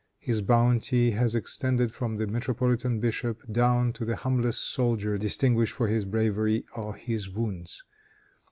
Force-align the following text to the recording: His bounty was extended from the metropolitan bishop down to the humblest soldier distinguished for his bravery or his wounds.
His 0.17 0.41
bounty 0.41 1.15
was 1.15 1.35
extended 1.35 1.91
from 1.93 2.17
the 2.17 2.25
metropolitan 2.25 2.99
bishop 2.99 3.39
down 3.53 3.93
to 3.93 4.03
the 4.03 4.15
humblest 4.15 4.61
soldier 4.67 5.15
distinguished 5.19 5.73
for 5.73 5.87
his 5.89 6.05
bravery 6.05 6.65
or 6.75 6.95
his 6.95 7.29
wounds. 7.29 7.83